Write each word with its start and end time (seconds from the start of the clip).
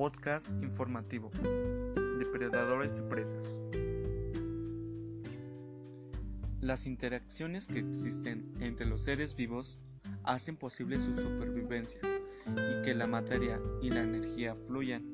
podcast 0.00 0.52
informativo, 0.62 1.30
Depredadores 2.18 3.00
y 3.00 3.10
Presas. 3.10 3.62
Las 6.62 6.86
interacciones 6.86 7.68
que 7.68 7.80
existen 7.80 8.50
entre 8.60 8.86
los 8.86 9.02
seres 9.02 9.36
vivos 9.36 9.78
hacen 10.24 10.56
posible 10.56 10.98
su 10.98 11.14
supervivencia 11.14 12.00
y 12.46 12.82
que 12.82 12.94
la 12.94 13.06
materia 13.06 13.60
y 13.82 13.90
la 13.90 14.00
energía 14.00 14.56
fluyan, 14.66 15.04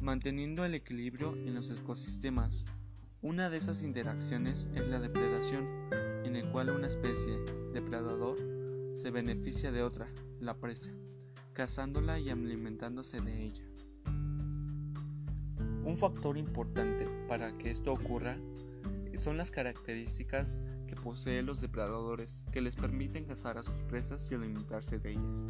manteniendo 0.00 0.64
el 0.64 0.72
equilibrio 0.72 1.34
en 1.34 1.52
los 1.52 1.70
ecosistemas. 1.78 2.64
Una 3.20 3.50
de 3.50 3.58
esas 3.58 3.82
interacciones 3.82 4.68
es 4.74 4.88
la 4.88 5.00
depredación, 5.00 5.68
en 6.24 6.34
el 6.36 6.50
cual 6.50 6.70
una 6.70 6.86
especie, 6.86 7.38
depredador, 7.74 8.38
se 8.94 9.10
beneficia 9.10 9.70
de 9.70 9.82
otra, 9.82 10.08
la 10.40 10.58
presa 10.58 10.92
cazándola 11.52 12.18
y 12.18 12.30
alimentándose 12.30 13.20
de 13.20 13.44
ella. 13.44 13.71
Un 15.84 15.96
factor 15.96 16.38
importante 16.38 17.08
para 17.28 17.56
que 17.58 17.70
esto 17.70 17.92
ocurra 17.92 18.36
son 19.14 19.36
las 19.36 19.50
características 19.50 20.62
que 20.86 20.94
poseen 20.96 21.46
los 21.46 21.60
depredadores 21.60 22.44
que 22.52 22.60
les 22.60 22.76
permiten 22.76 23.24
cazar 23.24 23.58
a 23.58 23.62
sus 23.62 23.82
presas 23.82 24.30
y 24.30 24.34
alimentarse 24.34 24.98
de 24.98 25.12
ellas. 25.12 25.46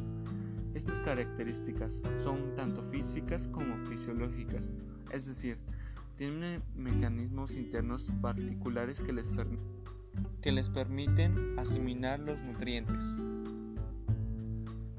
Estas 0.75 1.01
características 1.01 2.03
son 2.17 2.55
tanto 2.55 2.83
físicas 2.83 3.49
como 3.49 3.77
fisiológicas, 3.87 4.75
es 5.13 5.27
decir, 5.27 5.59
tienen 6.17 6.63
mecanismos 6.75 7.57
internos 7.57 8.11
particulares 8.21 9.01
que 9.01 9.13
les, 9.13 9.31
que 10.41 10.53
les 10.53 10.69
permiten 10.71 11.59
asimilar 11.59 12.21
los 12.21 12.41
nutrientes. 12.43 13.19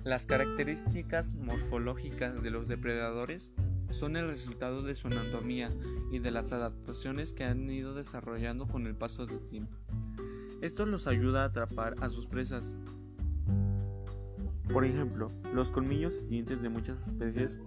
Las 0.04 0.26
características 0.26 1.34
morfológicas 1.34 2.44
de 2.44 2.52
los 2.52 2.68
depredadores 2.68 3.52
son 3.94 4.16
el 4.16 4.28
resultado 4.28 4.82
de 4.82 4.96
su 4.96 5.08
anatomía 5.08 5.72
y 6.12 6.20
de 6.20 6.32
las 6.32 6.54
adaptaciones 6.54 7.34
que 7.34 7.44
han 7.44 7.70
ido 7.70 7.94
desarrollando 7.94 8.68
con 8.68 8.88
el 8.88 8.96
paso 8.96 9.26
del 9.26 9.40
tiempo. 9.46 9.78
Esto 10.62 10.86
los 10.86 11.08
ayuda 11.08 11.44
a 11.44 11.46
atrapar 11.46 11.96
a 12.02 12.10
sus 12.10 12.28
presas. 12.28 12.78
Por 14.72 14.86
ejemplo, 14.86 15.32
los 15.54 15.72
colmillos 15.72 16.24
y 16.24 16.28
dientes 16.28 16.62
de 16.62 16.70
muchas 16.70 17.08
especies 17.08 17.60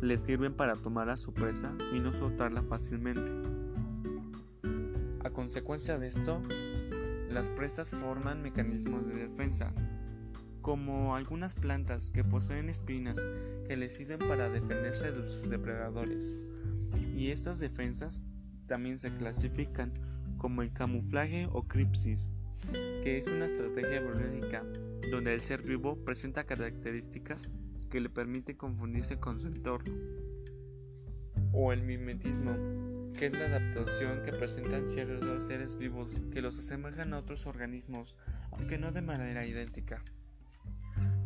les 0.00 0.20
sirven 0.20 0.54
para 0.54 0.76
tomar 0.76 1.08
a 1.08 1.16
su 1.16 1.32
presa 1.32 1.74
y 1.92 2.00
no 2.00 2.12
soltarla 2.12 2.62
fácilmente. 2.62 3.32
A 5.24 5.30
consecuencia 5.30 5.98
de 5.98 6.08
esto, 6.08 6.42
las 7.30 7.48
presas 7.50 7.88
forman 7.88 8.42
mecanismos 8.42 9.06
de 9.06 9.14
defensa 9.14 9.72
como 10.60 11.14
algunas 11.16 11.54
plantas 11.54 12.10
que 12.10 12.24
poseen 12.24 12.68
espinas 12.68 13.18
que 13.66 13.76
les 13.76 13.94
sirven 13.94 14.18
para 14.18 14.48
defenderse 14.48 15.12
de 15.12 15.24
sus 15.24 15.48
depredadores. 15.48 16.36
Y 17.14 17.30
estas 17.30 17.58
defensas 17.58 18.24
también 18.66 18.98
se 18.98 19.14
clasifican 19.14 19.92
como 20.38 20.62
el 20.62 20.72
camuflaje 20.72 21.48
o 21.52 21.66
cripsis, 21.66 22.30
que 23.02 23.18
es 23.18 23.26
una 23.26 23.46
estrategia 23.46 24.00
biológica 24.00 24.64
donde 25.10 25.34
el 25.34 25.40
ser 25.40 25.62
vivo 25.62 26.02
presenta 26.04 26.44
características 26.44 27.50
que 27.90 28.00
le 28.00 28.08
permiten 28.08 28.56
confundirse 28.56 29.18
con 29.18 29.40
su 29.40 29.48
entorno. 29.48 29.92
O 31.52 31.72
el 31.72 31.82
mimetismo, 31.82 32.52
que 33.12 33.26
es 33.26 33.32
la 33.32 33.46
adaptación 33.46 34.22
que 34.22 34.32
presentan 34.32 34.88
ciertos 34.88 35.46
seres 35.46 35.76
vivos 35.76 36.10
que 36.30 36.42
los 36.42 36.58
asemejan 36.58 37.12
a 37.12 37.18
otros 37.18 37.46
organismos, 37.46 38.14
aunque 38.52 38.78
no 38.78 38.92
de 38.92 39.02
manera 39.02 39.46
idéntica. 39.46 40.02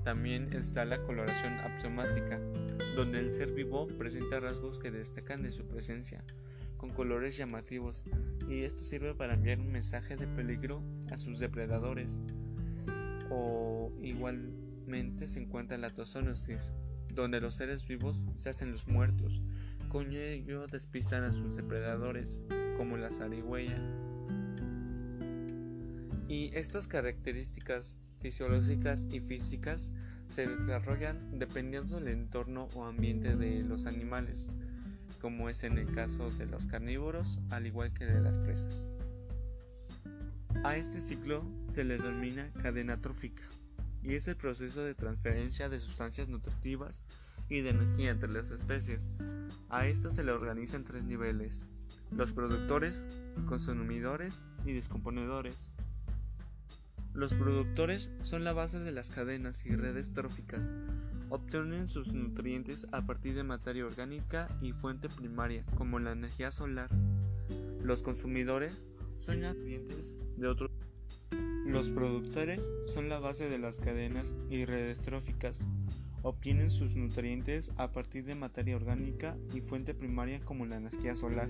También 0.05 0.52
está 0.52 0.84
la 0.84 1.02
coloración 1.02 1.55
axiomática, 1.60 2.38
donde 2.95 3.20
el 3.20 3.30
ser 3.30 3.52
vivo 3.52 3.89
presenta 3.89 4.39
rasgos 4.39 4.78
que 4.78 4.90
destacan 4.90 5.42
de 5.42 5.51
su 5.51 5.67
presencia, 5.67 6.23
con 6.77 6.90
colores 6.90 7.39
llamativos, 7.39 8.05
y 8.46 8.64
esto 8.64 8.84
sirve 8.84 9.14
para 9.14 9.33
enviar 9.33 9.61
un 9.61 9.73
mensaje 9.73 10.17
de 10.17 10.28
peligro 10.28 10.83
a 11.11 11.17
sus 11.17 11.39
depredadores. 11.39 12.20
O 13.30 13.92
igualmente 14.02 15.27
se 15.27 15.40
encuentra 15.40 15.78
la 15.78 15.95
tosónosis, 15.95 16.74
donde 17.14 17.40
los 17.40 17.55
seres 17.55 17.89
vivos 17.89 18.20
se 18.34 18.51
hacen 18.51 18.73
los 18.73 18.86
muertos, 18.86 19.40
con 19.89 20.12
ello 20.12 20.67
despistan 20.67 21.23
a 21.23 21.33
sus 21.33 21.57
depredadores, 21.57 22.45
como 22.77 22.98
la 22.98 23.11
zarigüeya. 23.11 23.80
Y 26.29 26.51
estas 26.55 26.89
características 26.89 27.98
fisiológicas 28.20 29.07
y 29.11 29.20
físicas 29.20 29.92
se 30.27 30.46
desarrollan 30.46 31.39
dependiendo 31.39 31.96
del 31.96 32.08
entorno 32.08 32.68
o 32.74 32.85
ambiente 32.85 33.36
de 33.36 33.62
los 33.64 33.86
animales, 33.86 34.51
como 35.20 35.48
es 35.48 35.64
en 35.64 35.79
el 35.79 35.92
caso 35.92 36.30
de 36.33 36.46
los 36.46 36.67
carnívoros, 36.67 37.40
al 37.51 37.67
igual 37.67 37.92
que 37.92 38.07
de 38.07 38.20
las 38.20 38.39
presas. 38.39 38.90
A 40.64 40.77
este 40.77 40.98
ciclo 40.98 41.45
se 41.70 41.84
le 41.84 41.98
denomina 41.98 42.51
cadena 42.63 42.98
trófica 42.98 43.42
y 44.02 44.14
es 44.14 44.29
el 44.29 44.36
proceso 44.36 44.83
de 44.83 44.95
transferencia 44.95 45.68
de 45.68 45.80
sustancias 45.80 46.29
nutritivas 46.29 47.05
y 47.48 47.61
de 47.61 47.70
energía 47.70 48.11
entre 48.11 48.33
las 48.33 48.51
especies. 48.51 49.11
A 49.68 49.86
esta 49.86 50.08
se 50.08 50.24
le 50.24 50.33
organiza 50.33 50.77
en 50.77 50.84
tres 50.84 51.05
niveles, 51.05 51.67
los 52.11 52.33
productores, 52.33 53.05
consumidores 53.46 54.46
y 54.64 54.73
descomponedores. 54.73 55.68
Los 57.14 57.36
productores 57.36 58.11
son 58.23 58.42
la 58.42 58.52
base 58.52 58.80
de 58.80 58.91
las 58.91 59.13
cadenas 59.13 59.64
y 59.64 59.77
redes 59.77 60.13
tróficas. 60.13 60.73
Obtienen 61.30 61.86
sus 61.86 62.13
nutrientes 62.13 62.89
a 62.91 63.07
partir 63.07 63.36
de 63.36 63.45
materia 63.45 63.86
orgánica 63.86 64.48
y 64.61 64.73
fuente 64.73 65.08
primaria, 65.08 65.64
como 65.77 66.01
la 66.01 66.11
energía 66.11 66.51
solar. 66.51 66.91
Los 67.80 68.02
consumidores 68.02 68.83
son 69.17 69.42
nutrientes 69.42 70.17
de 70.36 70.48
otros. 70.48 70.73
Los 71.64 71.89
productores 71.91 72.69
son 72.86 73.08
la 73.08 73.20
base 73.20 73.48
de 73.48 73.58
las 73.58 73.81
cadenas 73.81 74.35
y 74.51 74.64
redes 74.64 75.01
tróficas. 75.01 75.69
Obtienen 76.23 76.69
sus 76.69 76.96
nutrientes 76.96 77.70
a 77.77 77.92
partir 77.92 78.25
de 78.25 78.35
materia 78.35 78.75
orgánica 78.75 79.36
y 79.55 79.61
fuente 79.61 79.95
primaria 79.95 80.41
como 80.45 80.67
la 80.67 80.79
energía 80.79 81.14
solar. 81.14 81.48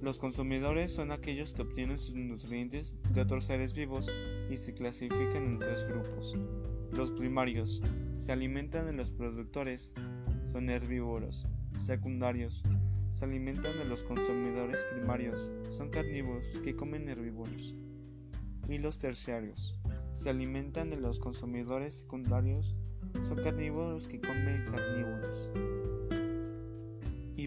Los 0.00 0.18
consumidores 0.18 0.94
son 0.94 1.12
aquellos 1.12 1.52
que 1.52 1.60
obtienen 1.60 1.98
sus 1.98 2.14
nutrientes 2.14 2.96
de 3.12 3.20
otros 3.20 3.44
seres 3.44 3.74
vivos 3.74 4.10
y 4.48 4.56
se 4.56 4.72
clasifican 4.72 5.44
en 5.46 5.58
tres 5.58 5.84
grupos. 5.84 6.34
Los 6.92 7.10
primarios 7.10 7.82
se 8.16 8.32
alimentan 8.32 8.86
de 8.86 8.94
los 8.94 9.10
productores, 9.10 9.92
son 10.52 10.70
herbívoros. 10.70 11.46
Secundarios 11.76 12.62
se 13.10 13.26
alimentan 13.26 13.76
de 13.76 13.84
los 13.84 14.02
consumidores 14.02 14.86
primarios, 14.90 15.52
son 15.68 15.90
carnívoros 15.90 16.58
que 16.64 16.74
comen 16.74 17.06
herbívoros. 17.08 17.74
Y 18.70 18.78
los 18.78 18.98
terciarios 18.98 19.78
se 20.14 20.30
alimentan 20.30 20.88
de 20.88 20.96
los 20.96 21.20
consumidores 21.20 21.98
secundarios, 21.98 22.74
son 23.20 23.42
carnívoros 23.42 24.08
que 24.08 24.18
comen 24.18 24.64
carnívoros. 24.70 25.50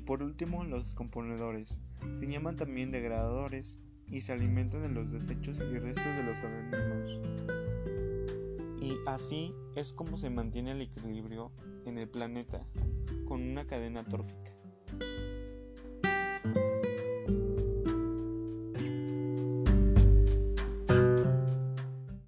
Por 0.06 0.22
último, 0.22 0.66
los 0.66 0.96
componedores 0.96 1.82
se 2.12 2.28
llaman 2.28 2.58
también 2.58 2.92
degradadores 2.92 3.80
y 4.08 4.22
se 4.22 4.34
alimentan 4.34 4.82
de 4.82 4.90
los 4.90 5.12
desechos 5.12 5.60
y 5.60 5.80
restos 5.80 6.16
de 6.18 6.24
los 6.24 6.40
organismos. 6.42 7.22
Y 8.82 8.98
así 9.08 9.54
es 9.76 9.94
como 9.94 10.18
se 10.18 10.30
mantiene 10.30 10.72
el 10.72 10.82
equilibrio 10.82 11.52
en 11.86 11.98
el 11.98 12.10
planeta 12.10 12.68
con 13.26 13.42
una 13.42 13.66
cadena 13.66 14.04
trófica. 14.04 14.52